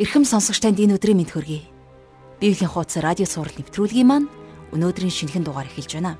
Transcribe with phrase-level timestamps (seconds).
[0.00, 1.68] Ирхэм сонсогч танд энэ өдрийн мэд хөргий.
[2.40, 4.32] Библийн хуудас радио сурал нэвтрүүлгийн маань
[4.72, 6.16] өнөөдрийн шинэхэн дугаар эхэлж байна.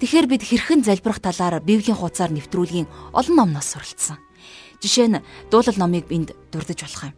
[0.00, 4.16] Тэгэхээр бид хэрхэн залбирах талаар Библийн хуудасаар нэвтрүүлгийн олон номноос суралцсан.
[4.80, 5.20] Жишээ нь
[5.52, 7.14] дуулал номыг энд дурдж болох юм.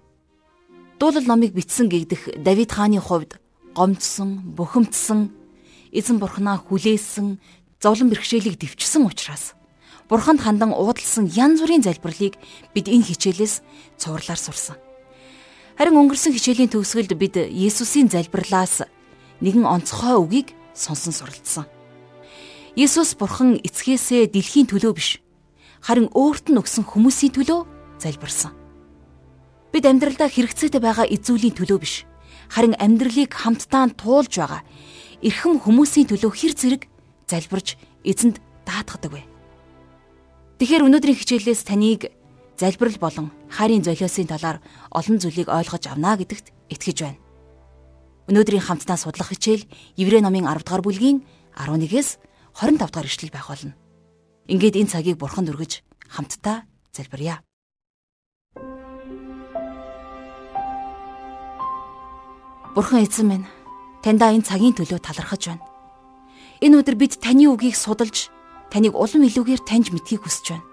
[0.98, 3.38] Дуулал номыг бичсэн гэгдэх Давид хааны хувьд
[3.70, 5.30] гомдсон, бухимдсан,
[5.94, 7.38] эзэн бурхнаа хүлээсэн,
[7.78, 9.54] зовлон бэрхшээлийг дэвчсэн учраас
[10.10, 12.34] бурханд хандан уудалсан янз бүрийн залбирлыг
[12.74, 13.62] бид энэ хичээлээс
[14.02, 14.89] цуурлаар сурсан.
[15.78, 18.86] Харин өнгөрсөн хичээлийн төгсгөлд бид Есүсийн залбирлаас
[19.40, 21.66] нэгэн онцгой үгийг сонсон суралцсан.
[22.76, 25.18] Есүс бурхан эцгээсээ дэлхийн төлөө биш
[25.82, 27.60] харин өөрт нь өгсөн хүмүүсийн төлөө
[27.98, 28.52] залбирсан.
[29.72, 31.94] Бид амьдралдаа хэрэгцээтэй байгаа эзүүлийн төлөө биш
[32.52, 34.62] харин амьдралыг хамтдаа туулж байгаа
[35.24, 36.82] эрхэм хүмүүсийн төлөө хэр зэрэг
[37.26, 39.22] залбирж эзэнд даатгадаг вэ?
[40.60, 42.12] Тэгэхээр өнөөдрийн хичээлээс таныг
[42.60, 44.60] залбирал болон хайрын золиосын талаар
[44.92, 47.20] олон зүйлийг ойлгож авна гэдэгт итгэж байна.
[48.28, 49.64] Өнөөдрийн хамтдаа судлах хичээл
[49.96, 51.24] Еврей номын 10 дугаар бүлгийн
[51.56, 52.20] 11-ээс
[52.52, 53.72] 25 дугаар ишлэл байх болно.
[54.44, 55.80] Ингээд энэ цагийг бурханд өргөж
[56.12, 57.40] хамтдаа залбирая.
[62.76, 63.46] Бурхан эзэн минь,
[64.04, 65.64] таньдаа энэ цагийн төлөө талархаж байна.
[66.60, 68.28] Энэ өдөр бид таны үгийг судалж,
[68.68, 70.69] таныг улам илүүгээр таньж мэдхийг хүсэж байна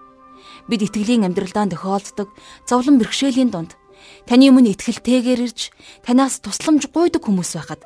[0.68, 2.30] бид итгэлийн амьдралдаа тохиолддог
[2.68, 3.76] зовлон бэрхшээлийн дунд
[4.28, 5.72] таны өмнө итгэлтэйгээр ирж
[6.06, 7.82] танаас тусламж гуйдаг хүмүүс байхад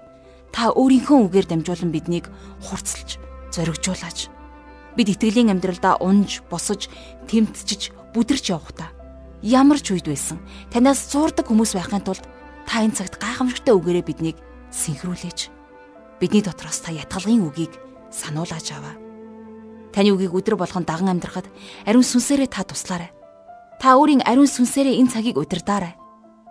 [0.52, 2.28] та өөрийнхөө үгээр дамжуулан биднийг
[2.60, 3.22] хурцлж
[3.56, 4.28] зоригжуулаач.
[5.00, 6.92] Бид итгэлийн амьдралдаа унж, босож,
[7.32, 8.92] тэмтчиж, бүдэрч явахдаа
[9.42, 10.38] ямар ч үед байсан
[10.70, 12.24] танаас зуурдаг хүмүүс байхын тулд
[12.70, 14.38] та энэ цагт гайхамшигтай үгээрээ биднийг
[14.70, 15.50] синхруулээч.
[16.22, 17.74] Бидний дотроос та ятгалын үгийг
[18.14, 19.11] сануулж аваа.
[19.92, 21.48] Таны үгийг өдр болгон даган амьдрахад
[21.86, 23.12] ариун сүнсээрээ та туслаарай.
[23.80, 26.00] Та өөрийн ариун сүнсээрээ энэ цагийг удирдаарай.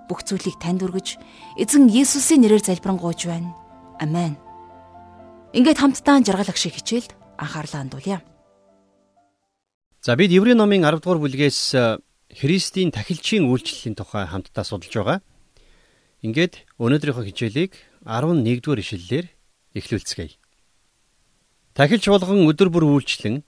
[0.08, 1.16] Бүх зүйлийг танд өргөж
[1.56, 3.54] эзэн Есүсийн нэрээр залбирanгуйж байна.
[4.02, 4.34] Амен.
[5.54, 8.20] Ингээд хамтдаа жаргалах шиг хичээлд анхаарлаа хандуулъя.
[10.02, 12.00] За бид Еврей номын 10 дугаар бүлгээс э,
[12.32, 15.18] Христийн тахилчийн үйлчлэлийн тухай хамтдаа судалж байгаа.
[16.24, 17.72] Ингээд өнөөдрийнхөө хичээлийг
[18.08, 19.26] 11 дугаар ишлэлээр
[19.76, 20.39] эхлүүлцгээе.
[21.80, 23.40] Тахилч болгон өдөр бүр үйлчлэн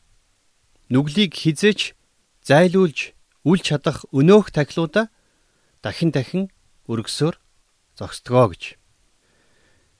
[0.89, 1.93] нүглийг хизээч
[2.41, 3.13] зайлуулж
[3.45, 5.13] үл чадах өнөөх тахилуудаа
[5.85, 6.49] дахин дахин
[6.89, 7.37] өргөсөөр
[7.93, 8.81] зогсдгоо гэж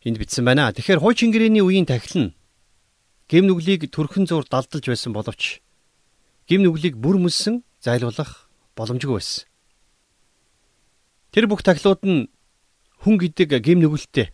[0.09, 0.73] энд бичсэн байна.
[0.73, 2.35] Тэгэхээр хуучин гэрээний үеийн тахил нь
[3.29, 5.61] гим нүглийг төрхөн зур далдалж байсан боловч
[6.49, 9.45] гим нүглийг бүр мөссөн зайлуулах боломжгүй байсан.
[11.37, 12.33] Тэр бүх тахилууд нь
[12.97, 14.33] хүн гэдэг гим нүгэлтэй.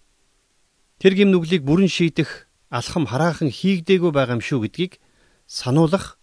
[1.03, 5.01] Тэр гим нүглийг бүрэн шийдэх алхам хараахан хийгдээгүй байгаа юм шүү гэдгийг
[5.49, 6.19] сануулах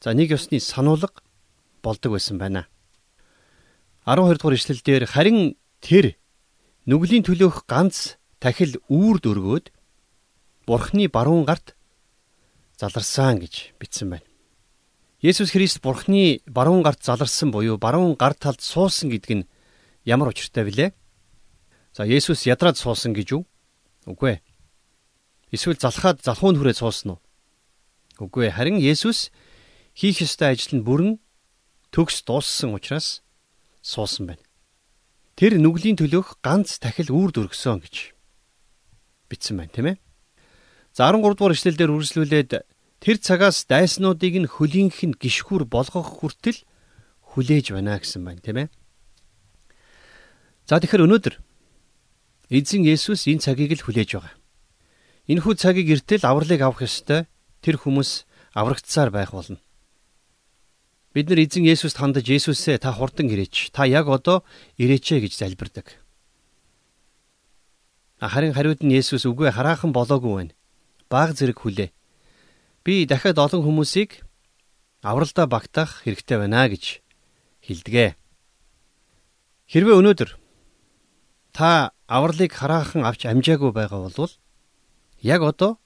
[0.00, 1.24] за нэг ёсны сануулга
[1.82, 2.68] болдог байсан байна.
[4.04, 6.16] 12 дугаар ишлэлдэр харин тэр
[6.86, 9.66] нүглийн төлөөх ганц тахил үүрд өргөөд
[10.66, 11.78] Бурхны баруун гарт
[12.76, 14.26] заларсан гэж бичсэн байна.
[15.22, 19.48] Есүс Христ Бурхны баруун гарт заларсан буюу баруун гар талд суусан гэдэг нь
[20.04, 20.90] ямар учиртай вүлээ?
[21.96, 23.42] За Есүс ядраад суусан гэж үү?
[24.12, 24.40] Үгүй ээ.
[25.54, 27.20] Эсвэл залхаад залхуунд хүрээ суусан уу?
[28.18, 29.30] Үгүй ээ, харин Есүс
[29.94, 31.22] хийх ёстой ажил нь бүрэн
[31.94, 33.22] төгс дууссан учраас
[33.84, 34.44] суусан байна.
[35.38, 38.16] Тэр нүглийн төлөөх ганц тахил үрд өргөсөн гэж
[39.30, 39.96] бичсэн байна, тийм ээ.
[40.96, 42.50] За 13 дугаар эшлэлдэр үргэлжлүүлээд
[43.04, 46.64] тэр цагаас дайснуудыг нь хөлийнх нь гიშгүр болгох хүртэл
[47.36, 48.68] хүлээж байна гэсэн байна, тийм ээ.
[50.66, 51.34] За тэгэхээр өнөөдөр
[52.50, 54.34] эзэн Есүс энэ цагийг л хүлээж байгаа.
[55.26, 57.26] Энэхүү цагийг эртэл авралыг авах ёстой
[57.58, 59.58] тэр хүмүүс аврагдсаар байх болно.
[61.10, 63.74] Бид нар эзэн Есүст хандаж Есүсээ та хурдан ирээч.
[63.74, 64.46] Та яг одоо
[64.78, 65.98] ирээч гэж залбирдаг.
[68.22, 70.54] Харин хариуд нь Есүс үгүй хараахан болоогүй байна.
[71.10, 71.90] Баг зэрэг хүлээ.
[72.86, 74.22] Би дахиад олон хүмүүсийг
[75.02, 77.02] авралдаа багтаах хэрэгтэй байна гэж
[77.66, 78.14] хэлдэгэ.
[79.66, 80.30] Хэрвээ өнөөдөр
[81.50, 84.30] та авралыг хараахан авч амжаагүй байгаа бол
[85.26, 85.78] яг одоо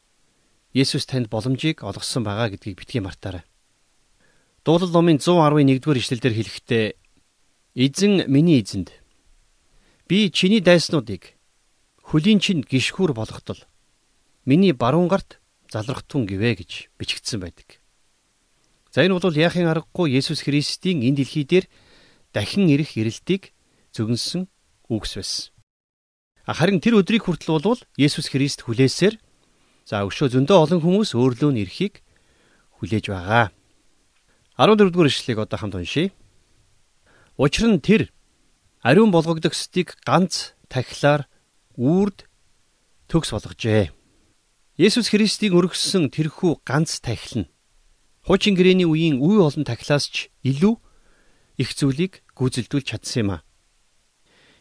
[0.77, 3.43] Есүс танд боломжийг олгосон байгаа гэдгийг битгий мартаарай.
[4.63, 6.87] Дуулал номын 111-р ишлэлдэр хэлэхдээ
[7.75, 8.93] Эзэн миний эзэнд
[10.07, 11.41] би чиний дайснуудыг
[12.05, 13.65] хөлийн чинд гიშгүүр болгохтол
[14.45, 15.41] миний баруун гарт
[15.73, 17.81] залрахтун гэвэ гэж бичигдсэн байдаг.
[18.93, 21.67] За энэ бол яахын аргагүй Есүс Христийн энэ дэлхий дээр
[22.35, 23.55] дахин ирэх ирэлтийг
[23.95, 24.51] зөвнсөн
[24.91, 25.55] үгс байсан.
[26.45, 29.15] Харин тэр өдрийг хүртэл бол Есүс Христ хүлээсээр
[29.85, 32.03] За өшөө зөндөө олон хүмүүс өөрлөө нь эрхийг
[32.79, 33.53] хүлээж байгаа.
[34.57, 36.13] 14 дугаар ишлэгийг одоо хамт уншийе.
[37.41, 38.13] Учир нь тэр
[38.85, 41.29] ариун болгогдох стыг ганц тахилаар
[41.77, 42.29] үрд
[43.09, 43.93] төгс болгожээ.
[44.77, 47.51] Есүс Христийг өргөссөн тэрхүү ганц тахил нь
[48.25, 50.77] хуучин гэрээний үеийн үе олон тахилаас ч илүү
[51.61, 53.45] их зүйлийг гүйцэлдүүлж чадсан юм а.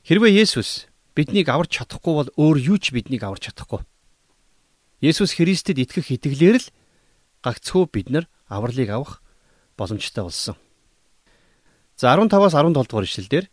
[0.07, 3.83] Хэрвээ Есүс биднийг аварч чадахгүй бол өөр юу ч биднийг аварч чадахгүй.
[4.99, 6.67] Есүс Христэд итгэх итгэлээр л
[7.39, 9.23] гагцхүү бид нар авралыг авах
[9.79, 10.55] боломжтой болсон.
[11.95, 13.45] За 15-аас 17 дугаар ишлэлдэр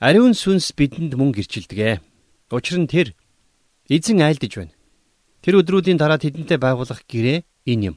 [0.00, 2.04] ариун сүнс бидэнд мөн гэрчилдэг.
[2.52, 3.16] Учир нь тэр
[3.88, 4.76] эзэн айлдж байна.
[5.40, 7.96] Тэр өдрүүдийн дараа тэдэнтэй байгуулах гэрээ энэ юм.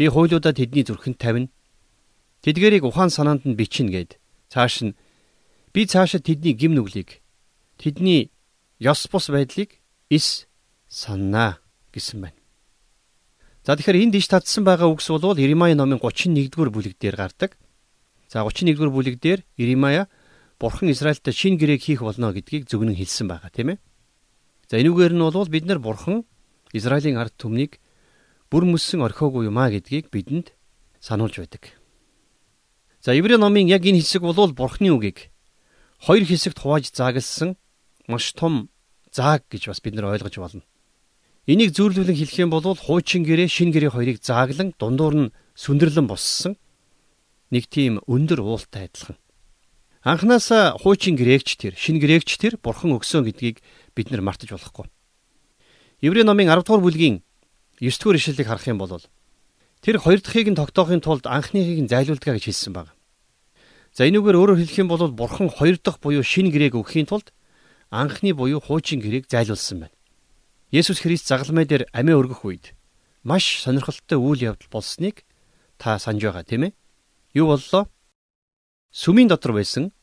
[0.00, 1.52] Би хуйлуудаа тэдний зүрхэнд тавина.
[2.40, 4.10] Тэдгэрийг ухаан санаанд нь бичнэ гэд.
[4.48, 4.96] Цааш нь
[5.76, 7.20] би цаашаа тэдний гим нүглийг
[7.76, 8.32] тэдний
[8.80, 9.76] ёс бус байдлыг
[10.08, 10.48] ис
[10.88, 11.60] саннаа
[11.98, 12.38] гэсэн байна.
[13.66, 17.58] За тэгэхээр энд иш татсан байгаа үгс бол Иремая номын 31-р бүлэг дээр гардаг.
[18.30, 20.08] За 31-р бүлэг дээр Иремая
[20.58, 23.78] Бурхан Израильтай шин гэрээг хийх болно гэдгийг зөвгнөн хэлсэн байгаа тийм ээ.
[24.70, 26.24] За энүүгээр нь бол бид нар Бурхан
[26.72, 27.76] Израилийн ард түмнийг
[28.50, 30.56] бүр мөссөн орхиогүй юмаа гэдгийг бидэнд
[31.00, 31.76] сануулж байдаг.
[33.00, 35.30] За Иврэ номын яг энэ хэсэг бол Бурхны үгийг
[36.02, 37.56] хоёр хэсэгт хувааж заагалсан
[38.08, 38.68] маш том
[39.12, 40.62] зааг гэж бас бид нар ойлгож болно.
[41.48, 46.60] Энийг зүйрлүүлэн хэлэх юм бол хуучин гэрээ шин гэрээ хоёрыг зааглан дундуур нь сүндэрлэн боссон
[47.48, 49.16] нэг тийм өндөр уултай адилхан.
[50.04, 53.64] Анханасаа хуучин грээгч тэр, шин грээгч тэр бурхан өгсөн гэдгийг
[53.96, 54.92] бид нар мартаж болохгүй.
[56.04, 57.24] Еврей номын 10 дугаар бүлгийн
[57.80, 59.00] 9 дугаар ишлэлийг харах юм бол
[59.80, 62.92] тэр хоёр дахьыг нь тогтоохын тулд анхныхыг нь зайлуулдгаа гэж хэлсэн байна.
[63.96, 67.32] За энүүгээр өөрөөр хэлэх юм бол бурхан хоёр дахь буюу шинэ гэрээг өгөхийн тулд
[67.88, 69.97] анхны буюу хуучин гэрээг зайлуулсан байна.
[70.70, 72.76] Есүс Христ загалмай дээр амиа өргөх үед
[73.24, 75.24] маш сонирхолтой үйл явдал болсныг
[75.80, 76.76] та санаж байгаа тийм ээ?
[77.32, 77.88] Юу боллоо?
[78.92, 79.96] Сүмийн дотор байсан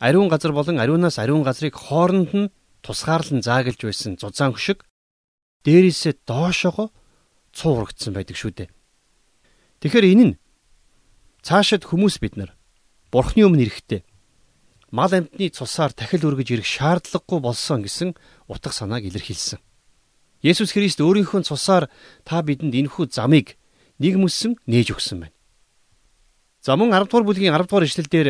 [0.00, 4.88] ариун газар болон ариунаас ариун газрыг хооронд нь тусгаарлан заагалж байсан зузаан хөшиг
[5.68, 6.88] дээрээсээ доошоогоо
[7.52, 8.68] цуурагдсан байдаг шүү дээ.
[9.84, 10.38] Тэгэхээр энэ нь
[11.44, 12.56] цаашид хүмүүс бид нар
[13.12, 14.08] бурхны өмнө ирэхдээ
[14.88, 18.16] мал амьтны цусаар дахил өргөж ирэх шаардлагагүй болсон гэсэн
[18.48, 19.60] утга санааг илэрхийлсэн.
[20.42, 21.86] Есүс Христ өөрийнхөө цусаар
[22.26, 23.54] та бидэнд энэхүү замыг
[24.02, 25.36] нэг мөсөн нээж өгсөн байна.
[26.62, 28.28] За мөн 10 дугаар бүлгийн 10 дугаар ишлэлдэр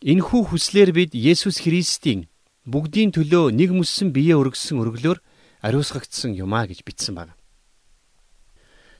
[0.00, 2.28] энэхүү хүслээр бид Есүс Христийн
[2.64, 5.18] бүгдийн төлөө нэг мөссөн биеэ өргөссөн өргөлөөр
[5.64, 7.36] ариусгагдсан юмаа гэж бичсэн байна.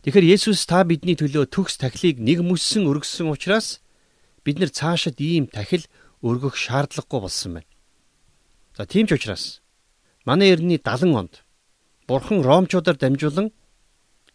[0.05, 3.81] Тэгэхээр Есүс та бидний төлөө төгс тахилыг нэг мөссөн өргөссөн учраас
[4.45, 5.89] бид нар цаашид ийм тахил
[6.21, 7.71] өргөх шаардлагагүй болсон байна.
[8.77, 9.61] За тийм ч учраас
[10.25, 11.44] манай эртний 70 онд
[12.07, 13.49] Бурхан Ромчуудаар дамжуулан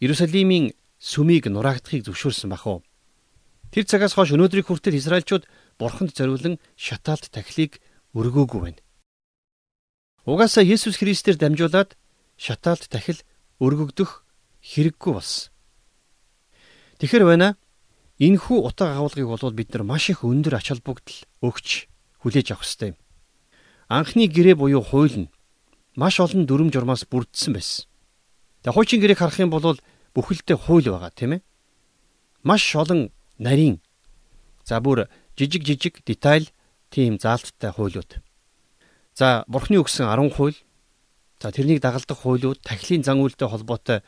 [0.02, 2.82] Иерусалимийн сүмийг нураагдахыг зөвшөөрсөн бах уу.
[3.70, 5.46] Тэр цагаас хойш өнөөдрийг хүртэл Израильчууд
[5.78, 7.78] Бурханд зориулан шатаалт тахилыг
[8.18, 8.80] өргөөгүй байна.
[10.26, 11.94] Угаасаа Есүс Христээр дамжуулаад
[12.34, 13.22] шатаалт дахил
[13.62, 14.26] өргөгдөх
[14.66, 15.54] хэрэггүй болсон.
[16.98, 17.54] Тэгэхэр байна.
[18.20, 21.88] Энэхүү утга агуулгыг бол бид нар маш их өндөр ач холбогдол өгч
[22.20, 22.98] хүлээж авах ёстой юм.
[23.88, 25.32] Анхны гэрээ буюу хууль нь
[25.96, 27.86] маш олон дүрм журмаас бүрдсэн байсан.
[28.62, 29.78] Тэгээ хуучин гэрээг харах юм бол
[30.14, 31.46] бүхэлдээ хууль байгаа тийм ээ.
[32.42, 33.80] Маш олон нарийн
[34.64, 36.50] за бүр жижиг жижиг деталь
[36.90, 38.20] тийм заалттай хуулиуд.
[39.14, 40.58] За бурхны өгсөн 10 хууль
[41.40, 44.04] За тэрнийг дагалдах хуулиуд, тахилын зан үйлтэй холбоотой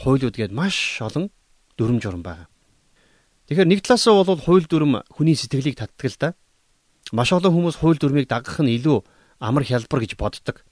[0.00, 1.28] хуулиуд гээд маш олон
[1.76, 2.48] дүрм журм байгаа.
[3.52, 6.28] Тэгэхээр нэг талаасаа бол хууль дүрм хүний сэтгэлийг татдаг л да.
[7.12, 9.04] Маш олон хүмүүс хууль дүрмийг дагах нь илүү
[9.44, 10.64] амар хялбар гэж боддог.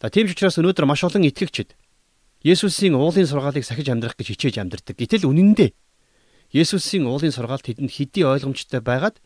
[0.00, 1.74] За тийм ч учраас өнөөдөр маш олон итгэгчид
[2.44, 5.00] Есүсийн уулын сургаалыг сахиж амьдрах гэж хичээж амьдардаг.
[5.00, 5.72] Гэтэл үнэн дээр
[6.52, 9.16] Есүсийн уулын сургаал тэдэнд хэдий ойлгомжтой байгаад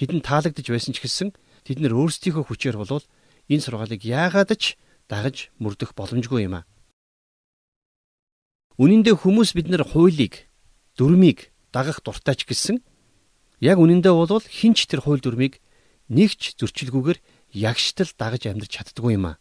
[0.00, 1.36] тэдэнд таалагдж байсан ч гэсэн
[1.68, 3.04] тэд нар өөрсдийнхөө хүчээр болвол
[3.52, 4.80] энэ сургаалыг яагаад ч
[5.12, 6.66] дагаж мөрдөх боломжгүй юм а.
[8.80, 10.48] Үнэн дээр хүмүүс бид нар хуулийг,
[10.96, 12.80] дүрмийг дагах дуртай ч гэсэн
[13.60, 15.60] яг үнэн дээр бол хинч тэр хууль дүрмийг
[16.08, 17.18] нэгч зөрчилгүйгээр
[17.52, 19.38] ягштал дагаж амьдрч чаддгүй юм а.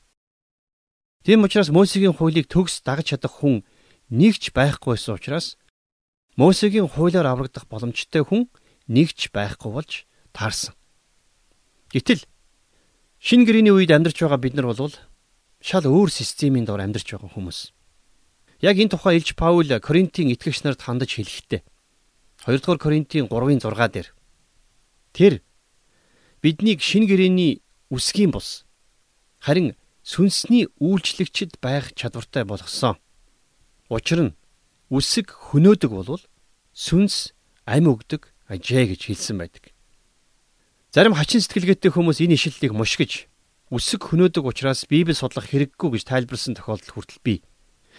[1.28, 3.68] Тийм учраас Мосегийн хуулийг төгс дагаж чадах хүн
[4.08, 5.60] нэгч байхгүй байсан учраас
[6.40, 8.48] Мосегийн хуулиар аврагдах боломжтой хүн
[8.88, 10.72] нэгч байхгүй болж таарсан.
[11.92, 12.24] Гэтэл
[13.20, 14.96] шинэ гэрээний үед амьдарч байгаа бид нар бол
[15.60, 17.76] шал өөр системийн дор амьдарч байгаа хүмүүс.
[18.64, 21.60] Яг энэ тухай Илж Паул Коринтын итгэгч нарт хандаж хэлэхдээ
[22.48, 24.08] 2 дугаар Коринтын 3-ын 6 дээр
[25.12, 25.34] тэр
[26.40, 27.60] биднийг шин гэрээний
[27.92, 28.64] үсгийн бус
[29.44, 29.76] харин
[30.08, 32.96] сүнсний үйлчлэгчд байх чадвартай болгосон.
[33.92, 34.36] Учир нь
[34.88, 36.24] үсэг хөнөөдөг болвол
[36.72, 37.36] сүнс
[37.68, 39.76] ам өгдөг ажээ гэж хэлсэн байдаг.
[40.96, 43.28] Зарим хачин сэтгэлгээтэй хүмүүс энэ ишлэлийг мушгиж
[43.68, 47.44] үсэг хөнөөдөг учраас Библи судлах хэрэггүй гэж тайлбарсан тохиолдол хүртэл бий.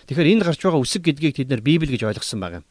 [0.09, 2.69] Тэгэхээр энд гарч байгаа үсэг гэдгийг тэд нэр Библи гэж ойлгосон байгаа юм.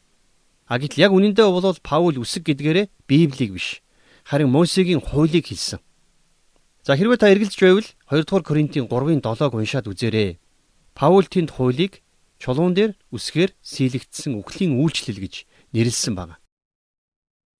[0.66, 3.86] А гэтэл яг үнэндээ бол Паул үсэг гэдгээрээ Библийг биш
[4.26, 5.78] харин Мосегийн хуулийг хэлсэн.
[6.88, 10.40] За хэрвээ та эргэлж байвал 2 дугаар Коринтын 3-ын 7-г уншаад үзээрэй.
[10.96, 12.00] Паул тэнд хуулийг
[12.40, 15.44] чулуун дээр үсгээр сийлэгдсэн үхлийн үйлчлэл гэж
[15.76, 16.40] нэрлсэн байна.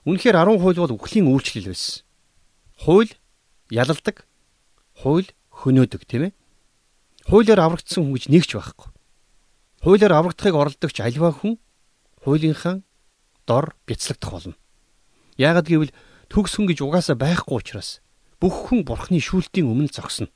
[0.09, 2.09] Үнэхээр 10 хууль бол үхлийн үйлчлэл байсан.
[2.81, 3.13] Хууль
[3.69, 4.25] ялалдаг,
[4.97, 6.37] хууль хөнөөдөг тийм ээ.
[7.29, 8.89] Хуулиар аврагдсан хүн гэж нэгч байхгүй.
[9.85, 11.61] Хуулиар аврагдахыг оролдогч альва хүн
[12.25, 12.81] хуулийнхаа
[13.45, 14.57] дор бяцлагдах болно.
[15.37, 15.93] Яагад гэвэл
[16.33, 18.01] төгс хүн гэж угаасаа байхгүй учраас
[18.39, 20.31] бүх хүн бурхны шүүлтийн өмнө зогсно.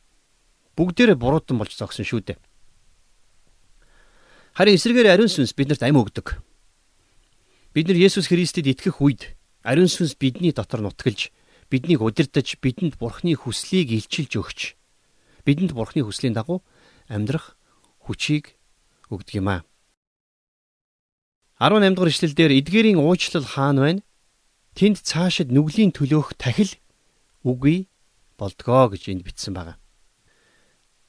[0.75, 2.39] Бүгдээрээ буруудан болж зогсон шүү дээ.
[4.59, 6.43] Харин эсрэгээр ариун сүнс биднэрт ам өгдөг.
[7.73, 11.33] Бид нар Есүс Христэд итгэх үед ариун сүнс бидний дотор нутгалж
[11.73, 14.61] биднийг удирдах, бидэнд Бурхны хүслийг илчилж өгч
[15.49, 16.61] бидэнд Бурхны хүслийн дагуу
[17.09, 17.57] амьдрах
[18.05, 18.59] хүчийг
[19.09, 19.61] өгдөг юм аа.
[21.57, 24.03] 18 дугаар ишлэлдэр эдгээрийн уучлал хаана байна?
[24.75, 26.75] Тэнд цаашид нүглийн төлөөх тахил
[27.47, 27.89] үгүй
[28.43, 29.79] болдгоо гэж энд бичсэн байна.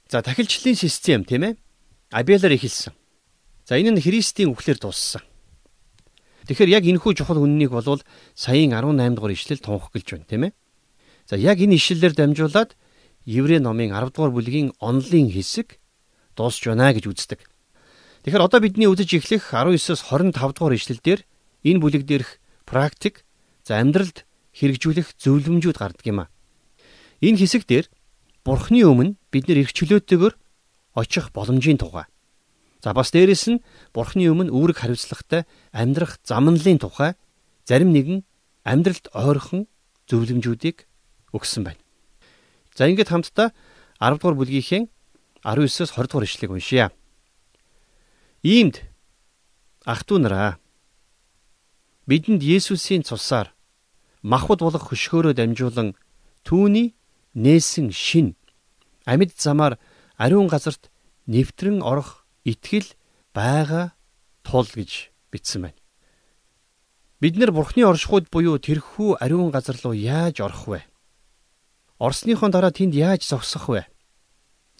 [0.07, 1.53] За тахилчлалын систем тийм ээ.
[2.13, 2.93] Абелаар эхэлсэн.
[3.65, 5.25] За энэ нь Христийн үхлээр дууссан.
[6.45, 8.03] Тэгэхээр яг энэхүү чухал үннийг болвол
[8.35, 10.53] саяын 18 дугаар ишлэл тунх гэлж байна тийм ээ.
[11.25, 12.75] За яг энэ ишлэлээр дамжуулаад
[13.25, 15.79] Еврей номын 10 дугаар бүлгийн онлын хэсэг
[16.35, 17.39] дуусч байна гэж үздэг.
[18.27, 21.19] Тэгэхээр одоо бидний үзэж эхлэх 19-с 25 дугаар ишлэлдэр
[21.63, 23.23] энэ бүлэг дээрх практик
[23.63, 26.32] за амьдралд хэрэгжүүлэх зөвлөмжүүд гардаг юм а.
[27.23, 27.87] Энэ хэсэг дээр
[28.43, 30.35] Бурхны өмнө бид нэр их чөлөөтэйгээр
[30.99, 32.11] очих боломжийн тухай
[32.83, 33.63] За бас дээрэс нь
[33.95, 37.15] Бурхны өмнө үүрэг хариуцлагатай амьдрах замналын тухай
[37.63, 38.27] зарим нэгэн
[38.67, 39.71] амьдралд ойрхон
[40.11, 40.83] зөвлөмжүүдийг
[41.31, 41.79] өгсөн байна.
[42.75, 43.55] За ингээд хамтдаа
[44.03, 44.83] 10 дугаар бүлгийнхээ
[45.47, 46.91] 19-с 20 дугаар ишлэгийг уншъя.
[48.43, 48.83] Иймд
[49.87, 50.59] ах トゥ нараа
[52.03, 53.55] бидэнд Есүсийн цусаар
[54.27, 55.95] махбод болох хөшгөөрөө дамжуулан
[56.43, 56.99] түүний
[57.33, 58.35] нээсэн шин
[59.05, 59.79] амьд замаар
[60.17, 60.89] ариун газарт
[61.27, 62.93] нэвтрэн орох итгэл
[63.33, 63.93] байгаа
[64.43, 65.79] тул гэж бичсэн байна.
[67.23, 70.81] Бид нэр Бурхны оршихуйд буюу тэрхүү ариун газар руу яаж орох вэ?
[71.99, 73.87] Орсныхон дараа тэнд яаж зогсох вэ?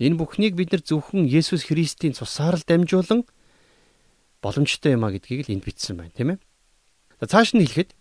[0.04, 3.24] Энэ бүхнийг бид нар зөвхөн Есүс Христийн цусаар л дамжуулан
[4.44, 6.40] боломжтой юм а гэдгийг л энд бичсэн байна, тийм ээ.
[7.24, 7.96] За цааш нь хэлэхэд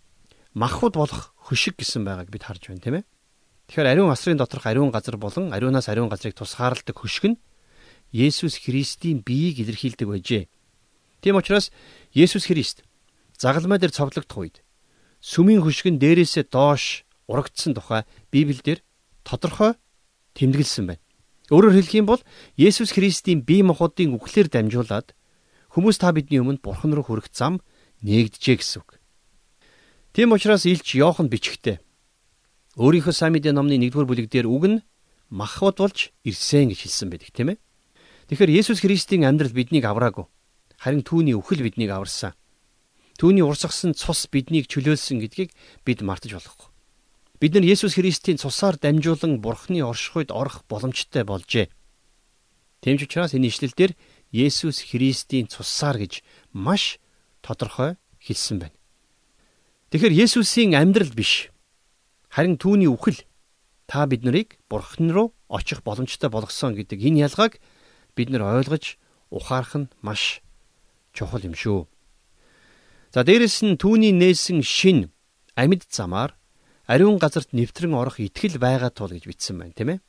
[0.51, 3.03] махбод болох хөшиг гэсэн байгааг бид харж байна, тийм ээ.
[3.67, 7.41] Тэгэхээр ариун асрын доторх ариун газар болон ариунаас ариун газрыг тусгаарладаг хөшиг нь
[8.11, 10.43] Есүс Христийн биеийг илэрхийлдэг байжээ.
[11.23, 11.71] Тийм учраас
[12.13, 12.83] Есүс Христ
[13.39, 14.61] загалмай дээр цовдлогдох үед
[15.23, 18.83] сүмийн хөшгөн дээрээсээ доош урагдсан тухай Библиэлд
[19.23, 19.79] тодорхой
[20.35, 21.01] тэмдэглэсэн байна.
[21.49, 22.21] Өөрөөр хэлэх юм бол
[22.59, 25.15] Есүс Христийн бие махбодын үхлээр дамжуулаад
[25.71, 27.63] хүмүүс та бидний өмнө Бурхан руу хүрэх зам
[28.03, 28.99] нээгдэжээ гэсэн үг.
[30.11, 31.79] Тийм учраас Илч Иохан бичгтээ
[32.73, 34.77] өөрийнхөө сайн мэдээ номны 1-р бүлэг дээр үг нь
[35.29, 37.57] махбод болж ирсэн гэж хэлсэн байдаг тийм ээ.
[38.33, 40.25] Тэгэхээр Есүс Христийн амьдрал биднийг авраагүй.
[40.81, 42.33] Харин түүний үхэл биднийг аварсан.
[43.21, 45.53] Түүний урсгасан цус биднийг чөлөөлсөн гэдгийг
[45.85, 46.73] бид мартаж болохгүй.
[47.37, 51.69] Бид нар Есүс Христийн цусаар дамжуулан Бурхны оршихуйд орох боломжтой болжээ.
[52.81, 53.93] Тэмч учраас энэ ишлэлдэр
[54.33, 56.25] Есүс Христийн цусаар гэж
[56.57, 56.97] маш
[57.45, 58.77] тодорхой хэлсэн байна.
[59.93, 61.52] Тэгэхээр Есүсийн амьдрал биш.
[62.33, 63.21] Харин түүний үхэл
[63.85, 67.61] та бид нарыг Бурхан руу очих боломжтой болгосон гэдэг энэ ялгааг
[68.17, 68.97] бид нар ойлгож
[69.29, 70.41] ухаарах нь маш
[71.13, 71.85] чухал юм шүү.
[73.13, 75.13] За дээрэс нь түүний нээсэн шин
[75.53, 76.33] амьд замаар
[76.89, 79.99] ариун газарт нэвтрэн орох итгэл байгаа тул гэж бичсэн байна, тийм ээ.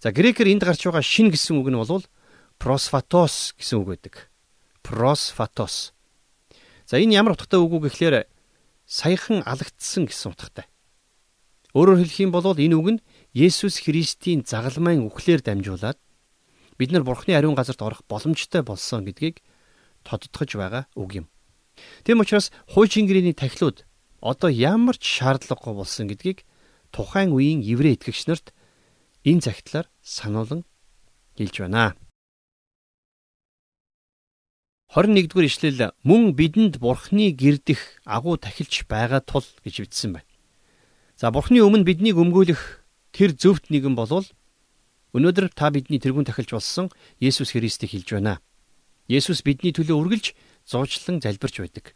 [0.00, 2.08] За грекээр энд гарч байгаа шин гэсэн үг нь бол
[2.56, 4.32] просфатос гэсэн үг байдаг.
[4.80, 5.92] Просфатос.
[6.88, 8.24] За энэ ямар утгатай үг үг гэхлээр
[8.88, 10.71] саяхан алагдсан гэсэн утгатай.
[11.72, 15.96] Өөрөөр хэлэх юм бол энэ үг нь Есүс Христийн загалмайн үхлээр дамжуулаад
[16.76, 19.40] бид нар Бурхны ариун газарт орох боломжтой болсон гэдгийг
[20.04, 21.26] тодтогч байгаа үг юм.
[22.04, 23.88] Тэм учраас хуучин гэрээний тахилууд
[24.20, 26.44] одоо ямар ч шаардлагагүй болсон гэдгийг
[26.92, 28.52] тухайн үеийн еврей итгэгч нарт
[29.24, 30.68] энэ загтлаар сануулan
[31.40, 31.96] хэлж байна.
[34.92, 40.31] 21-р ишлэл мөн бидэнд бурхны гэрдэх агуу тахилч байгаа тул гэж бичсэн байна.
[41.22, 42.82] За бурхны өмнө биднийг өмгөөлөх
[43.14, 44.26] тэр зөвхт нэгэн болвол
[45.14, 46.90] Өнөөдөр та бидний тэрүүн тахилж болсон
[47.22, 48.42] Есүс Христийг хэлж байна.
[49.06, 50.34] Есүс бидний төлөө үргэлж
[50.66, 51.94] зуучлан залбирч байдаг.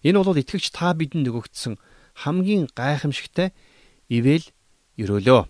[0.00, 1.76] Энэ бол итгэгч та бидэнд өгөгдсөн
[2.24, 3.52] хамгийн гайхамшигтай
[4.08, 4.48] ивэл
[4.96, 5.44] өрөөлөө.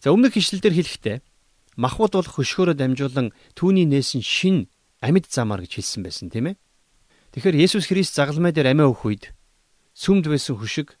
[0.00, 1.16] За өмнөх ишлэлдэр хэлэхдээ
[1.76, 4.72] махбод бол хөшгөөрөө дамжуулан түүний нээсэн шин
[5.04, 6.60] амьд замаар гэж хэлсэн байсан тийм ээ.
[7.36, 9.24] Тэгэхээр Есүс Христ загалмай дээр амиа өгөх үед
[9.92, 10.96] сүмд байсан хөшиг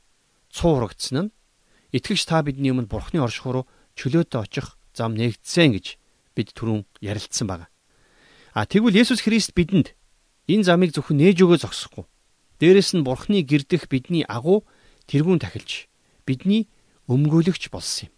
[0.54, 1.34] цуурагдсан нь
[1.90, 3.66] итгэгч та бидний өмнө Бурхны орших руу
[3.98, 5.98] чөлөөтэй очих зам нээгдсэн гэж
[6.38, 7.66] бид түрүүн ярилцсан байна.
[8.54, 9.98] А тэгвэл Есүс Христ бидэнд
[10.46, 12.06] энэ замыг зөвхөн нээж өгөө зогсохгүй.
[12.62, 14.62] Дээрэс нь Бурхны гэрдэх бидний агуу
[15.10, 15.90] тэргүүн тахилж
[16.22, 16.70] бидний
[17.10, 18.14] өмгөөлөгч болсон юм.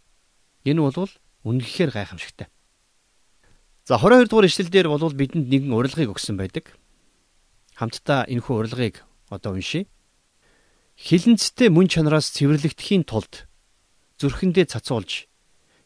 [0.68, 1.12] Энэ бол
[1.48, 2.52] үнэхээр гайхамшигтай.
[3.88, 6.74] За 22 дугаар ишлэлдэр бол бидэнд нэгэн урилгыг өгсөн байдаг.
[7.78, 9.86] Хамтдаа энэхүү урилгыг одоо уншийе.
[10.96, 13.44] Хилэнцтэй мөн чанараас цэвэрлэгдэхийн тулд
[14.16, 15.28] зүрхэндээ цацуулж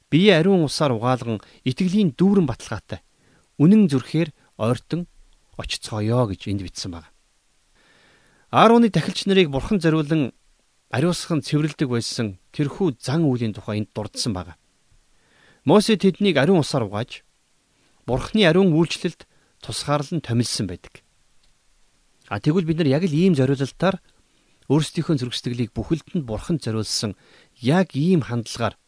[0.06, 3.02] бие ариун усаар угаалган итгэлийн дүүрэн баталгаатай
[3.58, 5.10] үнэн зүрхээр ойртон
[5.58, 7.10] очицгоё гэж энд бичсэн байна.
[8.54, 10.30] Аароны тахилч нарыг бурхан зориулан
[10.94, 14.54] ариусхан цэвэрлдэг байсан тэрхүү зан үйлийн тухай энд дурдсан байна.
[15.66, 17.26] Мосе тэднийг ариун усаар угааж
[18.06, 19.22] Бурхны ариун үйлчлэлд
[19.62, 21.04] тусгаарлан томилсон байдаг.
[22.26, 24.02] А тэгвэл бид нар яг л ийм зориулалтаар
[24.70, 27.18] өөрсдийнхөө зөргсдөглийг бүхэлд нь Бурханд зориулсан
[27.58, 28.78] яг ийм хандлагаар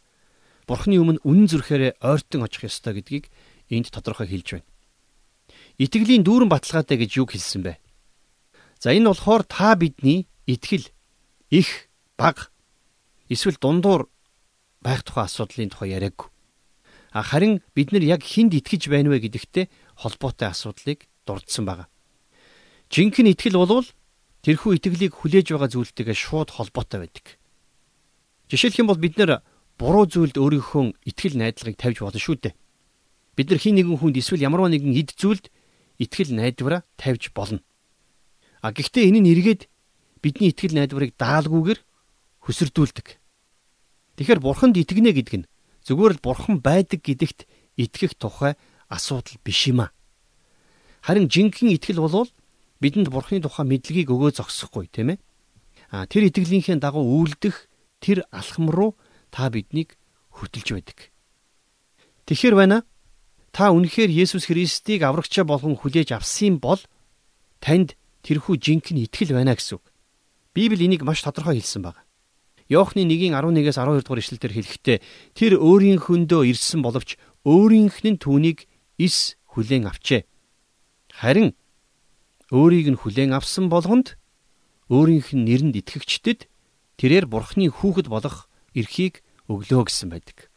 [0.71, 3.27] Бурхны өмнө үнэн зүрхээрээ ойртон очих ёстой гэдгийг
[3.67, 4.69] энд тодорхой хэлж байна.
[5.83, 7.83] Итгэлийн дүүрэн баталгаатай гэж юу хэлсэн бэ?
[8.79, 10.87] За энэ болохоор та бидний итгэл
[11.51, 12.55] их баг
[13.27, 14.07] эсвэл дундуур
[14.79, 16.33] байх тухай асуудлын тухай яриаггүй
[17.21, 19.69] харин бид нар яг хүнд итгэж байна вэ гэдэгтээ
[20.01, 21.85] холбоотой асуудлыг дурдсан байна.
[22.89, 23.85] Жинхэнэ итгэл болвол
[24.43, 27.27] тэрхүү итгэлийг хүлээж байгаа зүйлтэйгээ шууд холбоотой байдаг.
[28.51, 29.43] Жишээлх юм бол бид нар
[29.79, 32.55] буруу зүйлд өөрийнхөө итгэл найдлагыг тавьж болно шүү дээ.
[33.39, 35.49] Бид нар хин нэгэн хүнд эсвэл ямарваа нэгэн эд зүйлд
[36.03, 37.63] итгэл найдвараа тавьж болно.
[38.61, 39.71] А гэхдээ энэ нь эргээд
[40.21, 41.81] бидний итгэл найдварыг даалгүйгээр
[42.45, 43.07] хөсөрдүүлдэг.
[44.19, 45.47] Тэгэхээр бурханд итгэнэ гэдэг нь
[45.83, 48.55] Зүгээр л бурхан байдаг гэдэгт итгэх тухай
[48.87, 49.91] асуудал биш юм а.
[51.03, 52.31] Харин жинхэнэ итгэл болвол
[52.83, 55.19] бидэнд бурханы тухай мэдлэгийг өгөө зогсохгүй тийм ээ.
[55.95, 57.71] А тэр итгэлийнхээ дагуу үйлдэх
[58.03, 58.99] тэр алхам руу
[59.31, 59.95] та биднийг
[60.35, 60.99] хөтөлж байдаг.
[62.27, 62.83] Тэгэхэр байна.
[63.53, 66.81] Та үнэхээр Есүс Христийг аврагчаа болгон хүлээж авсан бол
[67.61, 69.85] танд тэрхүү жинхэнэ итгэл байна гэсэн үг.
[70.57, 72.03] Библи энийг маш тодорхой хэлсэн байна.
[72.73, 74.99] Йоохны 1-ийн 11-ээс 12 дугаар ишлэлээр хэлэхдээ
[75.37, 78.65] тэр өөрийнхөндөө ирсэн боловч өөрийнх нь түүнийг
[78.97, 80.25] ис хүлээн авчээ.
[81.13, 81.53] Харин
[82.53, 84.21] өөрийг нь хүлээн авсан болгонд
[84.93, 86.53] өөрийнх нь нэрэнд итгэгчдэд
[87.01, 90.53] тэрээр бурхны хүүхэд болох эрхийг өглөө гэсэн байдаг.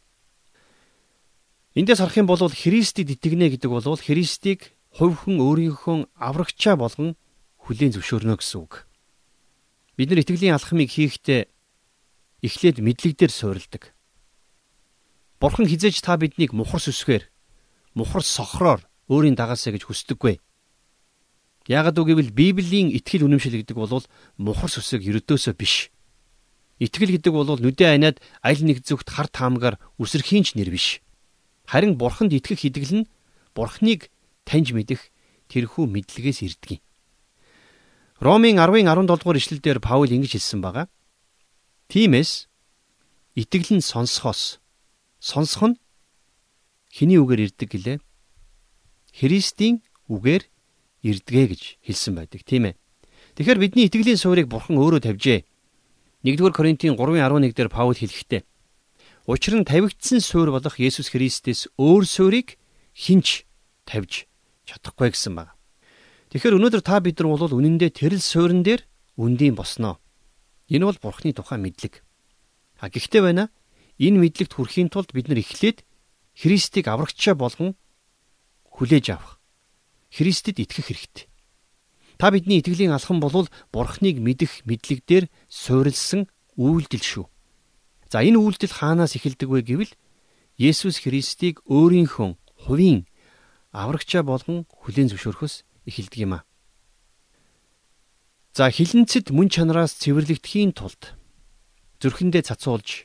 [1.72, 7.16] Эндээс харах юм бол Христэд итгэнэ гэдэг бол Христийг хувьхан өөрийнхөө аврагчаа болгон
[7.64, 8.84] хүлээн зөвшөөрнө гэсэн үг.
[9.96, 11.48] Бид нар итгэлийн алхмыг хийхдээ
[12.44, 13.96] эхлээд мэдлэг дээр суурилдаг.
[15.40, 17.28] Бурхан хизээж та биднийг мухар сүсгээр
[17.92, 20.40] мухар сохроор өөрийн дагаасаа гэж хүсдэггүй.
[21.66, 24.06] Яагад үгүйвэл Библийн итгэл үнэмшил гэдэг бол
[24.38, 25.90] мухар сүсэг ердөөсөө биш.
[26.78, 31.02] Итгэл гэдэг бол нүдэн айнаад аль нэг зүгт хар таамгаар үсрэхийн ч нэр биш.
[31.66, 33.08] Харин бурханд итгэх итгэл нь
[33.50, 34.14] бурхныг
[34.46, 35.10] таньж мэдэх
[35.50, 36.82] тэрхүү мэдлэгээс ирдэг юм.
[38.22, 40.86] Ромын 10-ын 17 дугаар ишлэлдэр Паул ингэж хэлсэн байгаа.
[41.90, 42.46] Тиймээс
[43.34, 44.62] итгэл нь сонсохоос
[45.18, 45.76] сонсох нь
[46.94, 47.98] хэний үгээр ирдэг гэлээ?
[49.18, 50.46] Христийн үгээр
[51.02, 52.78] ирдэгэ гэж хэлсэн байдаг тийм ээ.
[53.36, 55.44] Тэгэхээр бидний итгэлийн суурийг бурхан өөрөө тавьжээ.
[56.24, 58.42] 1-р Коринтын 3:11 дээр Паул хэлэхдээ
[59.26, 62.62] Учир нь тавигдсан суурь болох Есүс Христэс өөр суурийг
[62.94, 63.42] хинч
[63.82, 64.30] тавьж
[64.62, 65.58] чадахгүй гэсэн байна.
[66.30, 68.86] Тэгэхээр өнөөдөр та бид нар бол үнэндээ тэрл суурин дээр
[69.18, 69.98] үндийн босноо.
[70.70, 72.06] Энэ бол Бурхны тухай мэдлэг.
[72.78, 73.50] А гэхдээ байна
[73.98, 75.82] энэ мэдлэгт хүрэхийн тулд бид нар эхлээд
[76.38, 77.74] Христийг аврагчаа болгон
[78.78, 79.35] хүлээж авах.
[80.10, 81.26] Христэд итгэх хэрэгтэй.
[82.16, 87.26] Та бидний итгэлийн алхам бол Бурхныг мэдэх мэдлэг дээр суурилсан үйлдэл шүү.
[88.08, 89.92] За энэ үйлдэл хаанаас эхэлдэг вэ гэвэл
[90.56, 93.04] Есүс Христийг өөрийнхөө хувийн
[93.76, 96.46] аврагчаа болгон хүлээн зөвшөөрөхөс эхэлдэг юм а.
[98.56, 101.12] За хилэнцэд мөн чанараас цэвэрлэгдэхийн тулд
[102.00, 103.04] зүрхэндээ цацуулж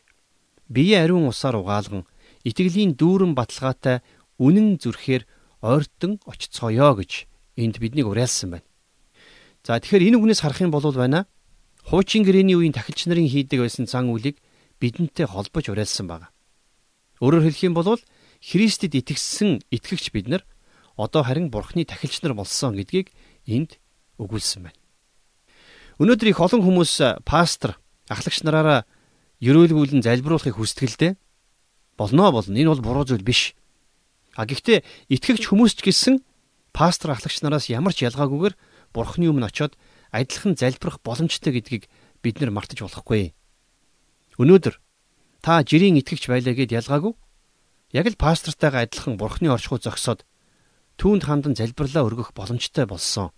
[0.72, 2.08] бие ариун усаар угаалган
[2.48, 4.00] итгэлийн дүүрэн баталгаатай
[4.40, 5.28] үнэн зүрхээр
[5.62, 7.26] ойртон очицгоё гэж
[7.58, 8.68] энд биднийг уриалсан байна.
[9.64, 11.30] За тэгэхээр энэ үгнээс харах юм бол байна.
[11.86, 14.42] Хуучин гэрээний үеийн тахилч нарын хийдэг байсан зан үйлийг
[14.82, 16.34] бидэнтэй холбож уриалсан байна.
[17.22, 18.02] Өөрөөр хэлэх юм бол
[18.42, 20.42] Христэд итгэсэн итгэгч бид нар
[20.98, 23.14] одоо харин Бурхны тахилч нар болсон гэдгийг
[23.46, 23.78] энд
[24.18, 24.80] өгүүлсэн байна.
[26.02, 27.78] Өнөөдөр их олон хүмүүс пастор,
[28.10, 28.90] ахлагч нараараа
[29.38, 31.14] ерөөлгүүлэн залбируулахыг хүсдэгэлдэ
[31.98, 32.58] болно болно.
[32.58, 33.54] Энэ бол буруу зүйл биш.
[34.42, 34.82] А гэхдээ
[35.14, 36.26] итгэгч хүмүүс ч гэсэн
[36.74, 38.58] пастор ахлагч нараас ямар ч ялгаагүйгээр
[38.90, 39.78] бурхны өмнө очиод
[40.10, 41.86] адилхан залбирах боломжтой гэдгийг
[42.26, 43.38] бид нар мартаж болохгүй.
[44.42, 44.82] Өнөөдөр
[45.46, 47.14] та жирийн итгэгч байлаа гэд ялгаагүй.
[47.94, 50.26] Яг л пастортайгаа адилхан бурхны оршихуй зогсоод
[50.98, 53.30] түүнд хандан залбирлаа өргөх боломжтой болсон.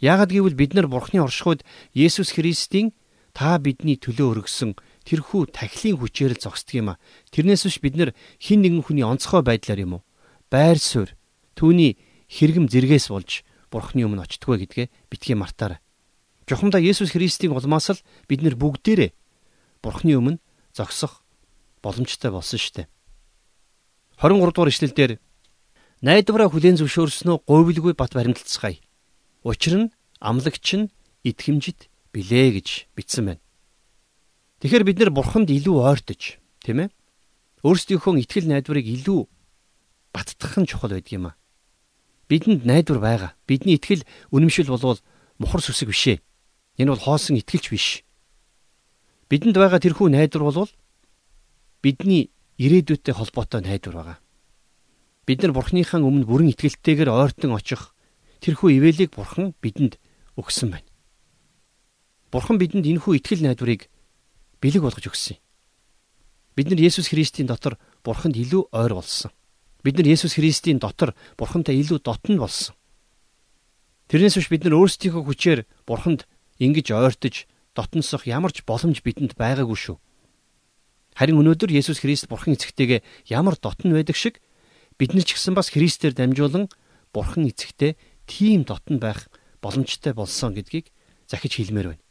[0.00, 2.96] Яагад гэвэл бид нар бурхны оршихуйд Есүс Христийн
[3.36, 4.72] та бидний төлөө өргөсөн
[5.04, 7.00] тэрхүү тахилын хүчээр л зогсдөг юм а.
[7.28, 8.10] Тэрнээс биш бид нар
[8.40, 10.02] хин нэгэн хүний онцгой байдлаар юм уу?
[10.54, 11.18] Байр суурь
[11.58, 11.98] түүний
[12.30, 13.42] хэрэгм зэргээс болж
[13.74, 15.82] бурхны өмнө очтгоо гэдгээ битгий мартаарай.
[16.46, 17.98] Жухамдаа Есүс Христийн улмаас л
[18.30, 19.10] бид нэр бүгдээрээ
[19.82, 20.38] бурхны өмнө
[20.70, 21.26] зогсох
[21.82, 22.88] боломжтой болсон шүү дээ.
[24.22, 25.12] 23 дугаар ишлэлдэр
[26.06, 28.78] найдвараа хүлээн зөвшөөрснөө говьлгүй бат баримталцгаая.
[29.42, 30.94] Учир нь амлагч нь
[31.26, 33.42] итгэмжит билээ гэж бичсэн байна.
[34.62, 36.94] Тэгэхээр бид нэр бурханд илүү ойртож, тийм ээ?
[37.66, 39.33] Өөрсдийнхөө итгэл найдварыг илүү
[40.14, 41.36] баттгах нь чухал байдаг юм аа.
[42.30, 43.30] Бидэнд найдвар байгаа.
[43.50, 45.02] Бидний итгэл үнэмшил болвол
[45.42, 46.22] мухар сүсэг бишээ.
[46.78, 47.86] Энэ бол хоосон итгэлч биш.
[49.26, 50.70] Бидэнд байгаа тэрхүү найдвар болвол
[51.82, 52.30] бидний
[52.62, 54.18] ирээдүйтэй холбоотой найдвар байгаа.
[55.26, 57.92] Бид нар Бурхныхаа өмнө бүрэн итгэлтэйгээр ойртон очих
[58.40, 59.98] тэрхүү ивэлийг Бурхан бидэнд
[60.38, 60.88] өгсөн байна.
[62.30, 63.88] Бурхан бидэнд энэхүү итгэл найдварыг
[64.60, 65.42] бэлэг болгож өгсөн юм.
[66.54, 69.32] Бид нар Есүс Христийн дотор Бурханд илүү ойр болсон.
[69.84, 72.72] Бид нар Есүс Христийн дотор Бурхантай илүү дотн болсон.
[74.08, 76.24] Тэрнээс биш бид нар өөрсдийнхөө хүчээр Бурханд
[76.56, 77.44] ингэж ойртож
[77.76, 79.96] дотносох ямар ч боломж бидэнд байгаагүй шүү.
[81.14, 84.40] Харин өнөөдөр Есүс Христ Бурхан эцэгтэйгээ ямар дотн байдаг шиг
[84.96, 86.72] бид нар ч гэсэн бас Христээр дамжуулан
[87.12, 89.28] Бурхан эцэгтэй тийм дотн байх
[89.60, 90.90] боломжтой болсон гэдгийг
[91.28, 92.04] захиж хэлмээр байна.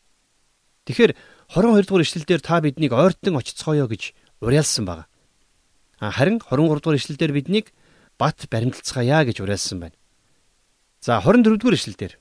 [0.85, 1.11] Тэгэхээр
[1.51, 5.07] 22 дугаар ишлэлдэр та биднийг ойртон очицгоё гэж уриалсан байна.
[6.11, 7.71] Харин 23 дугаар ишлэлдэр биднийг
[8.19, 9.97] бат баримталцгаая гэж уриалсан байна.
[10.99, 12.19] За 24 дугаар ишлэлдэр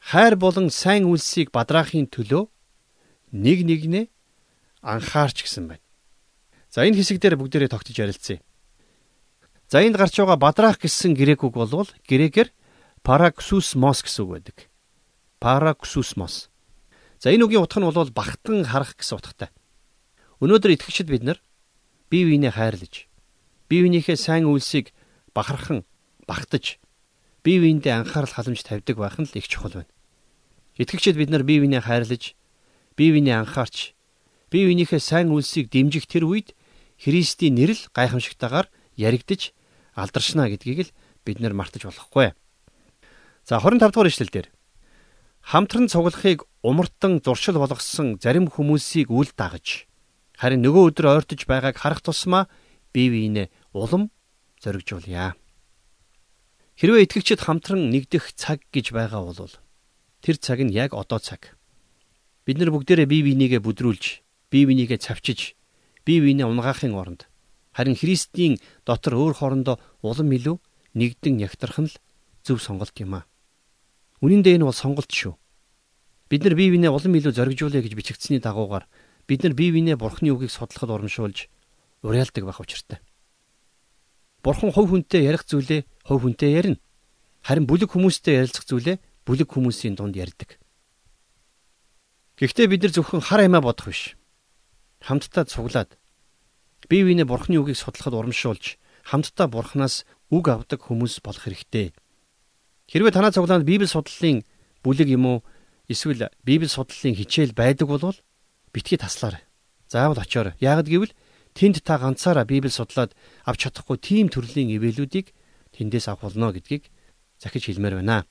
[0.00, 2.50] хайр болон сайн үлсийг бадраахын төлөө
[3.32, 4.04] нэг нэгнээ
[4.82, 5.84] анхаарч гисэн байна.
[6.68, 8.42] За энэ хэсэг дээр бүгдээрээ тогтож ярилцъя.
[9.70, 12.52] За энд гарч байгаа бадраах гэсэн грек үг болвол грекээр
[13.06, 14.56] параксусмос гэсэн үг байдаг.
[15.40, 16.50] Параксусмос.
[17.22, 19.48] За энэ үгийн утга нь бол багтан харах гэсэн утгатай.
[20.42, 21.38] Өнөөдөр итгэгчид бид нар
[22.10, 23.11] бие биенээ хайрлаж
[23.72, 24.92] бие биенийхээ сайн үйлсийг
[25.32, 25.88] бахархан
[26.28, 26.76] багтаж
[27.40, 29.88] бие биендээ анхаарал халамж тавьдаг байх нь л их чухал байна.
[30.76, 32.36] Итгэгчид бид нар бие биенээ хайрлаж
[33.00, 33.96] бие биенээ анхаарч
[34.52, 36.52] бие биенийхээ сайн үйлсийг дэмжих тэр үед
[37.00, 38.68] Христийн нэрэл гайхамшигтайгаар
[39.00, 39.56] яригдж
[39.96, 42.36] алдаршна гэдгийг л бид нар мартаж болохгүй.
[43.48, 44.52] За 25 дугаар ишлэл дээр
[45.40, 49.88] хамтран цуглахыг умартан зуршил болгосон зарим хүмүүсийг үл дагаж
[50.36, 52.52] харин нөгөө өдөр ойртож байгааг харах тусмаа
[52.92, 54.10] бие биенээ улам
[54.60, 55.34] зоригжуулъя.
[56.76, 59.52] Хэрвээ итгэгчид хамтран нэгдэх цаг гэж байгаа бол
[60.24, 61.56] тэр цаг нь яг одоо цаг.
[62.44, 64.04] Бид нар бүгдээрээ бие бинийгээ бүдрүүлж,
[64.50, 65.54] бие бинийгээ цавчиж,
[66.04, 67.28] бие биенээ унгаахын оронд
[67.72, 70.56] харин Христийн дотор өөр хоорондоо улам илүү
[70.94, 71.96] нэгдэн ягтрах нь л
[72.44, 73.24] зөв сонголт юм аа.
[74.20, 75.34] Үнэн дээр энэ бол сонголт шүү.
[76.28, 78.84] Бид нар бие биенээ улам илүү зоригжуулъя гэж бичигдсэний дагуугаар
[79.26, 81.48] бид нар бие биенээ Бурхны үгийг судлахад урамшуулж
[82.04, 83.00] уриалдаг байх учиртай.
[84.42, 86.78] Бурхан хувь хүнтэй ярих зүйлээ хувь хүнтэй ярина.
[87.46, 90.58] Харин бүлэг хүмүүстэй ярилцах зүйлээ бүлэг хүмүүсийн дунд ярьдаг.
[92.42, 94.18] Гэхдээ бид нар зөвхөн хар амиа бодох биш.
[95.06, 95.94] Хамтдаа цуглаад
[96.90, 101.94] бие биенээ Бурханы үгийг судлахад урамшуулж хамтдаа Бурханаас үг авдаг хүмүүс болох хэрэгтэй.
[102.90, 104.42] Хэрвээ танаа цуглаанд Библи судлалын
[104.82, 105.38] бүлэг юм уу
[105.86, 108.14] эсвэл Библи судлалын хичээл байдаг бол
[108.74, 109.42] битгий таслаарай.
[109.86, 110.54] Заавал очиорой.
[110.58, 111.14] Яагад гэвэл
[111.52, 113.12] тэнд та ганцаараа Библийг судлаад
[113.44, 115.32] авч чадахгүй тийм төрлийн ивэлүүдийг
[115.76, 116.88] тэндээс авах болно гэдгийг
[117.40, 118.24] захиж хэлмээр байна.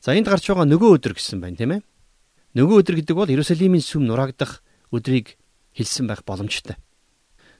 [0.00, 1.82] За энд гарч байгаа нөгөө өдөр гэсэн байна тийм ээ.
[2.54, 4.62] Нөгөө өдөр гэдэг бол Иерусалимийн сүм нураагдах
[4.94, 5.34] өдрийг
[5.74, 6.78] хэлсэн байх боломжтой.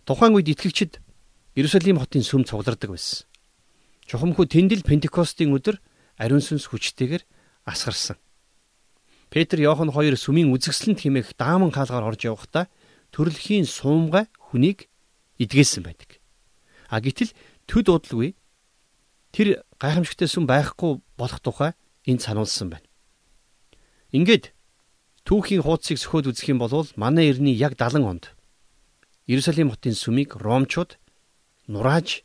[0.07, 1.03] Тухайн үед итгэгчид
[1.59, 3.27] Иерусалим хотын сүм цуглардаг байсан.
[4.07, 5.83] Чухамхүү тэндэл Пентекостийн өдөр
[6.21, 7.25] ариун сүнс хүчтэйгээр
[7.67, 8.17] асгарсан.
[9.29, 12.71] Петр Иохан хоёр сүмийн үзэсгэлэнт химээх дааман хаалгаар орж явахдаа
[13.17, 14.93] төрөлхийн суумгай хүнийг
[15.41, 16.21] эдгээсэн байдаг.
[16.93, 17.33] А гítэл
[17.65, 18.37] төд удалгүй
[19.33, 21.73] тэр гайхамшигтай сүм байхгүй болох тухай
[22.05, 22.85] энд сануулсан байна.
[24.13, 24.53] Ингээд
[25.25, 28.25] түүхийн хуудсыг сөхөөд үзэх юм бол манай эртний яг 70 онд
[29.27, 31.01] Иерусалим хотын сүмийг ромчууд
[31.73, 32.23] нурааж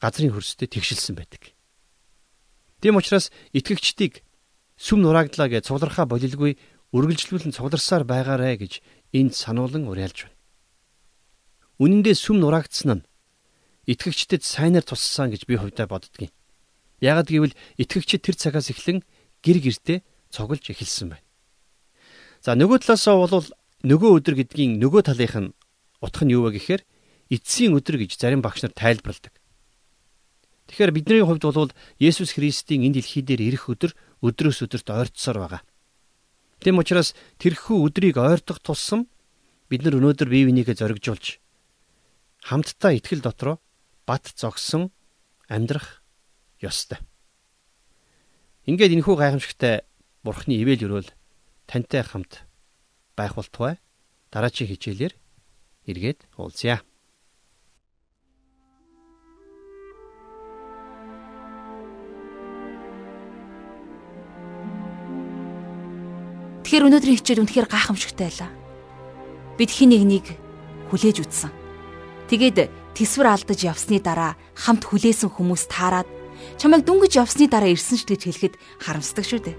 [0.00, 1.52] газрын хөрсдөд тэгшилсэн байдаг.
[2.80, 4.24] Тийм учраас итгэгчдийг
[4.80, 6.56] сүм нурааглаа гэж цуглархаа болилгүй
[6.96, 8.72] үргэлжлүүлэн цугларсаар байгаарэ гэж
[9.12, 10.38] энд сануулan уриалж байна.
[11.82, 13.06] Үнэн дээр сүм нураагдсан нь
[13.86, 16.32] итгэгчдэд сайнаар туссан гэж би хувьдаа боддгийн.
[17.00, 19.04] Ягд гэвэл итгэгчид тэр цагаас эхлэн
[19.44, 21.26] гэр гертэ цуглж эхэлсэн байна.
[22.42, 23.46] За нөгөө талаасаа бол
[23.84, 25.54] нөгөө өдөр гэдгийн нөгөө талынх нь
[26.02, 26.82] утга нь юу вэ гэхээр
[27.30, 29.34] эцсийн өдөр гэж зарим багш нар тайлбарладаг.
[30.66, 31.70] Тэгэхээр бидний хувьд бол
[32.02, 33.92] Есүс Христийн энэ дэлхий дээр ирэх өдөр
[34.24, 35.62] өдрөөс өдөрт ойртсоор байгаа.
[36.60, 39.06] Тэм учраас тэрхүү өдрийг ойртох тусам
[39.68, 41.40] бид нар өнөөдөр бие бинийгээ зоригжуулж
[42.46, 43.58] хамтдаа итгэл дотроо
[44.06, 44.94] бат зогсон
[45.50, 46.02] амьдрах
[46.62, 46.98] ёстой.
[48.66, 49.82] Ингээд энэхүү гайхамшигтай
[50.22, 51.10] Бурхны ивэл өрөөл
[51.66, 52.46] тантай хамт
[53.18, 53.78] байх болтугай
[54.30, 55.14] дараачийн хичээлээр
[55.86, 56.82] эргээд уулзъя.
[66.76, 68.52] Тэгэхээр өнөөдрийн хичээл үнэхээр гайхамшигтай байлаа.
[69.56, 70.26] Бид хин нэг нэг
[70.92, 71.48] хүлээж үтсэн.
[72.28, 76.04] Тэгээд тэсвэр алдаж явсны дараа хамт хүлээсэн хүмүүс таарад
[76.60, 79.56] чамайг дүнгиж явсны дараа ирсэн ч гэж хэлэхэд харамсдаг шүү дээ.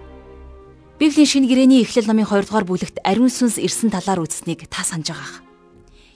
[1.01, 5.09] Библийн шинэ гэрээний эхлэл номын 2 дугаар бүлэгт ариун сүнс ирсэн талаар үзснийг та санаж
[5.09, 5.41] байгаах.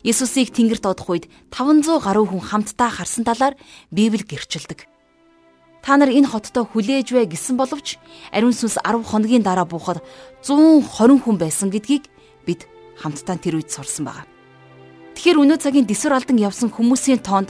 [0.06, 3.58] Есүсийг тэнгэрт одох үед 500 гаруй хүн хамтдаа харсан талаар
[3.90, 4.91] Библи гэрчилдэг.
[5.82, 7.98] Та нар энэ хоттой хүлээж вэ гэсэн боловч
[8.30, 10.06] ариун сүнс 10 хоногийн дараа буухад
[10.46, 12.06] 120 хүн байсан гэдгийг
[12.46, 12.70] бид
[13.02, 14.30] хамтдаа тэр үед сурсан байгаа.
[15.18, 17.50] Тэгэхээр өнөө цагийн дэсвэр алдан явсан хүмүүсийн тоонд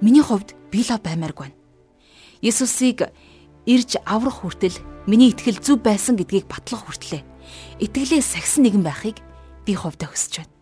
[0.00, 1.56] миний хувьд би л баймааргүй байна.
[2.40, 3.12] Есүсийг
[3.68, 7.20] ирж аврах хүртэл миний итгэл зүв байсан гэдгийг батлах хүртлээ.
[7.84, 9.20] Итгэлээ сахисан нэгэн байхыг
[9.68, 10.52] би хувьдаа хүсэж байна.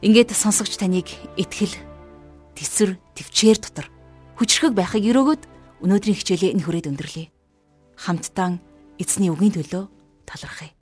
[0.00, 1.76] Ингээд сонсогч таныг итгэл,
[2.56, 3.86] тэсвэр, төвчээр дотор
[4.36, 5.42] хүчрхэг байхыг өрөөгд
[5.84, 7.28] Өнөөдрийн хичээлээ энэ хүрээд өндөрлөе.
[8.00, 8.56] Хамтдаа
[8.96, 9.84] эзний үгийн төлөө
[10.24, 10.72] талархъя.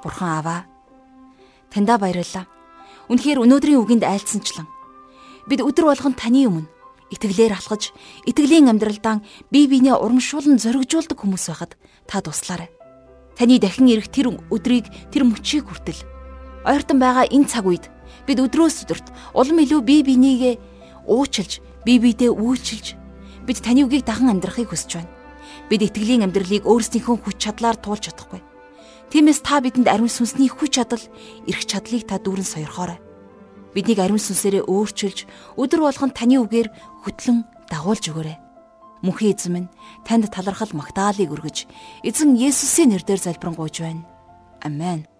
[0.00, 0.64] Бурхан аваа.
[1.68, 2.48] Таньда баярлалаа.
[3.12, 4.64] Үнэхээр өнөөдрийн үгэнд айлцсанчлан
[5.52, 6.72] бид өдөр болгон таны өмнө
[7.12, 7.92] итгэлээр алхаж,
[8.24, 9.20] итгэлийн амьдралдаа
[9.52, 11.76] бие биенээ урамшуулн зоригжуулдаг хүмүүс байхад
[12.08, 12.72] та туслаарай.
[13.36, 16.11] Таны дахин ирэх тэр өдрийг тэр мөчийг хүртэл
[16.66, 17.90] ойртон байгаа энэ цаг үед
[18.26, 20.54] бид өдрөөс өдөрт улам илүү бие бинийгээ
[21.06, 22.86] уучлж, бие биедээ үйлчилж
[23.46, 25.10] бид таны үгийг дахин амьдрахыг хүсэж байна.
[25.66, 28.40] Бид итгэлийн амьдралыг өөрсдийнхөө хүч чадлаар туулж чадахгүй.
[29.10, 31.02] Тиймээс та бидэнд ариун сүнсний хүч чадал,
[31.44, 32.98] эрх чадлыг та дүүрэн сойрхоорой.
[33.74, 35.26] Биднийг ариун сүнсээрээ өөрчилж,
[35.58, 36.68] өдөр болгон таны үгээр
[37.04, 38.38] хөтлөн дагуулж өгөөрэй.
[39.02, 39.72] Мөнхийн эзэн минь
[40.06, 41.66] танд талархал магтаалыг өргөж,
[42.06, 44.06] эзэн Есүсийн нэрээр залбирanгуйж байна.
[44.62, 45.11] Амен.